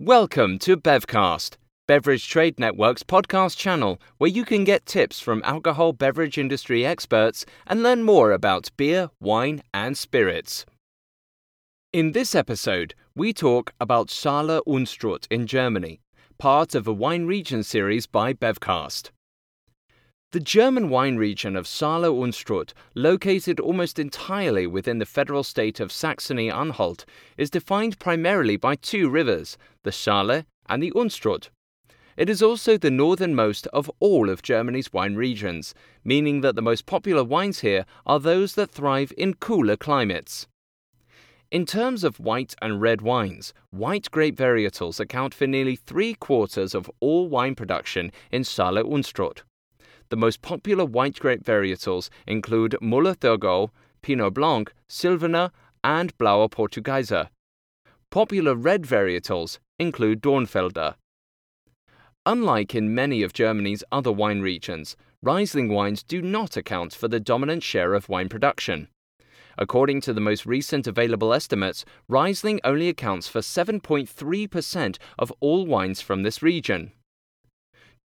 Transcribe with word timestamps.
Welcome 0.00 0.60
to 0.60 0.76
Bevcast, 0.76 1.56
Beverage 1.88 2.28
Trade 2.28 2.60
Network's 2.60 3.02
podcast 3.02 3.56
channel, 3.56 4.00
where 4.18 4.30
you 4.30 4.44
can 4.44 4.62
get 4.62 4.86
tips 4.86 5.18
from 5.18 5.42
alcohol 5.44 5.92
beverage 5.92 6.38
industry 6.38 6.86
experts 6.86 7.44
and 7.66 7.82
learn 7.82 8.04
more 8.04 8.30
about 8.30 8.70
beer, 8.76 9.10
wine, 9.18 9.60
and 9.74 9.98
spirits. 9.98 10.64
In 11.92 12.12
this 12.12 12.36
episode, 12.36 12.94
we 13.16 13.32
talk 13.32 13.74
about 13.80 14.06
Saale 14.06 14.62
Unstrut 14.68 15.26
in 15.32 15.48
Germany, 15.48 15.98
part 16.38 16.76
of 16.76 16.86
a 16.86 16.92
wine 16.92 17.26
region 17.26 17.64
series 17.64 18.06
by 18.06 18.32
Bevcast. 18.32 19.10
The 20.30 20.40
German 20.40 20.90
wine 20.90 21.16
region 21.16 21.56
of 21.56 21.64
Saale 21.64 22.22
Unstrut, 22.22 22.74
located 22.94 23.58
almost 23.58 23.98
entirely 23.98 24.66
within 24.66 24.98
the 24.98 25.06
federal 25.06 25.42
state 25.42 25.80
of 25.80 25.90
Saxony 25.90 26.50
Anhalt, 26.50 27.06
is 27.38 27.48
defined 27.48 27.98
primarily 27.98 28.58
by 28.58 28.74
two 28.74 29.08
rivers, 29.08 29.56
the 29.84 29.90
Saale 29.90 30.44
and 30.66 30.82
the 30.82 30.92
Unstrut. 30.94 31.48
It 32.18 32.28
is 32.28 32.42
also 32.42 32.76
the 32.76 32.90
northernmost 32.90 33.68
of 33.68 33.90
all 34.00 34.28
of 34.28 34.42
Germany's 34.42 34.92
wine 34.92 35.14
regions, 35.14 35.72
meaning 36.04 36.42
that 36.42 36.56
the 36.56 36.60
most 36.60 36.84
popular 36.84 37.24
wines 37.24 37.60
here 37.60 37.86
are 38.04 38.20
those 38.20 38.54
that 38.54 38.70
thrive 38.70 39.14
in 39.16 39.32
cooler 39.32 39.78
climates. 39.78 40.46
In 41.50 41.64
terms 41.64 42.04
of 42.04 42.20
white 42.20 42.54
and 42.60 42.82
red 42.82 43.00
wines, 43.00 43.54
white 43.70 44.10
grape 44.10 44.36
varietals 44.36 45.00
account 45.00 45.32
for 45.32 45.46
nearly 45.46 45.74
three 45.74 46.12
quarters 46.12 46.74
of 46.74 46.90
all 47.00 47.30
wine 47.30 47.54
production 47.54 48.12
in 48.30 48.42
Saale 48.42 48.84
Unstrut. 48.84 49.44
The 50.10 50.16
most 50.16 50.40
popular 50.40 50.84
white 50.84 51.18
grape 51.18 51.44
varietals 51.44 52.08
include 52.26 52.76
Müller-Thurgau, 52.80 53.70
Pinot 54.02 54.34
Blanc, 54.34 54.72
Silvaner, 54.88 55.50
and 55.84 56.16
Blauer 56.18 56.50
Portugieser. 56.50 57.28
Popular 58.10 58.54
red 58.54 58.82
varietals 58.82 59.58
include 59.78 60.22
Dornfelder. 60.22 60.94
Unlike 62.24 62.74
in 62.74 62.94
many 62.94 63.22
of 63.22 63.32
Germany's 63.32 63.84
other 63.92 64.12
wine 64.12 64.40
regions, 64.40 64.96
Riesling 65.22 65.68
wines 65.68 66.02
do 66.02 66.22
not 66.22 66.56
account 66.56 66.94
for 66.94 67.08
the 67.08 67.20
dominant 67.20 67.62
share 67.62 67.94
of 67.94 68.08
wine 68.08 68.28
production. 68.28 68.88
According 69.58 70.00
to 70.02 70.12
the 70.12 70.20
most 70.20 70.46
recent 70.46 70.86
available 70.86 71.34
estimates, 71.34 71.84
Riesling 72.08 72.60
only 72.64 72.88
accounts 72.88 73.28
for 73.28 73.40
7.3% 73.40 74.98
of 75.18 75.32
all 75.40 75.66
wines 75.66 76.00
from 76.00 76.22
this 76.22 76.42
region. 76.42 76.92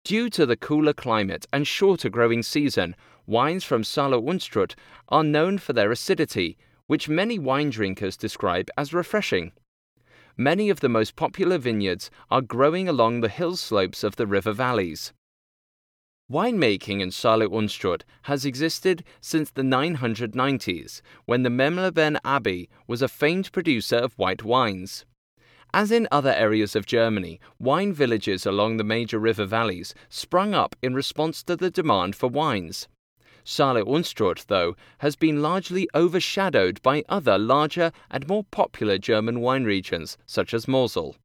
Due 0.03 0.29
to 0.31 0.45
the 0.45 0.57
cooler 0.57 0.91
climate 0.91 1.45
and 1.53 1.65
shorter 1.65 2.09
growing 2.09 2.43
season, 2.43 2.93
wines 3.25 3.63
from 3.63 3.83
Saale 3.83 4.21
Unstrut 4.21 4.75
are 5.07 5.23
known 5.23 5.57
for 5.57 5.71
their 5.71 5.91
acidity, 5.91 6.57
which 6.87 7.07
many 7.07 7.39
wine 7.39 7.69
drinkers 7.69 8.17
describe 8.17 8.69
as 8.77 8.93
refreshing. 8.93 9.53
Many 10.35 10.69
of 10.69 10.81
the 10.81 10.89
most 10.89 11.15
popular 11.15 11.57
vineyards 11.57 12.11
are 12.29 12.41
growing 12.41 12.89
along 12.89 13.21
the 13.21 13.29
hill 13.29 13.55
slopes 13.55 14.03
of 14.03 14.17
the 14.17 14.27
river 14.27 14.51
valleys. 14.51 15.13
Winemaking 16.29 16.99
in 16.99 17.09
Saale 17.09 17.47
Unstrut 17.47 18.03
has 18.23 18.43
existed 18.43 19.05
since 19.21 19.51
the 19.51 19.61
990s, 19.61 21.01
when 21.25 21.43
the 21.43 21.49
Memleben 21.49 22.17
Abbey 22.25 22.69
was 22.87 23.01
a 23.01 23.07
famed 23.07 23.51
producer 23.53 23.97
of 23.97 24.17
white 24.17 24.43
wines. 24.43 25.05
As 25.75 25.91
in 25.91 26.07
other 26.11 26.33
areas 26.33 26.75
of 26.75 26.85
Germany, 26.85 27.39
wine 27.57 27.93
villages 27.93 28.45
along 28.45 28.77
the 28.77 28.83
major 28.83 29.17
river 29.17 29.45
valleys 29.45 29.95
sprung 30.07 30.53
up 30.53 30.75
in 30.83 30.93
response 30.93 31.41
to 31.43 31.55
the 31.55 31.71
demand 31.71 32.15
for 32.15 32.27
wines. 32.27 32.87
Saale 33.43 33.83
Unstrut, 33.83 34.45
though, 34.47 34.75
has 34.99 35.15
been 35.15 35.41
largely 35.41 35.89
overshadowed 35.95 36.79
by 36.83 37.03
other 37.09 37.39
larger 37.39 37.91
and 38.11 38.27
more 38.27 38.43
popular 38.43 38.99
German 38.99 39.39
wine 39.41 39.63
regions, 39.63 40.15
such 40.27 40.53
as 40.53 40.67
Mosel. 40.67 41.15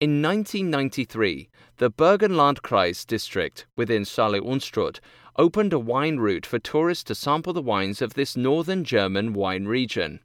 In 0.00 0.20
1993, 0.20 1.48
the 1.76 1.90
Burgenlandkreis 1.90 3.06
district 3.06 3.66
within 3.76 4.02
Saale 4.02 4.40
Unstrut 4.40 4.98
opened 5.36 5.72
a 5.72 5.78
wine 5.78 6.16
route 6.16 6.44
for 6.44 6.58
tourists 6.58 7.04
to 7.04 7.14
sample 7.14 7.52
the 7.52 7.62
wines 7.62 8.02
of 8.02 8.14
this 8.14 8.36
northern 8.36 8.82
German 8.82 9.32
wine 9.32 9.66
region. 9.66 10.20